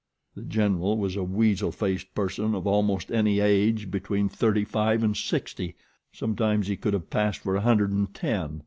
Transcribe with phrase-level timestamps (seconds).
[0.33, 5.15] The General was a weasel faced person of almost any age between thirty five and
[5.15, 5.75] sixty.
[6.11, 8.59] Sometimes he could have passed for a hundred and ten.